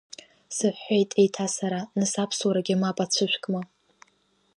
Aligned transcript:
Сыҳәҳәеит 0.55 1.11
еиҭа 1.21 1.47
сара, 1.55 1.81
нас 1.97 2.13
аԥсуарагьы 2.23 2.75
мап 2.81 2.97
ацәышәкма? 3.03 3.61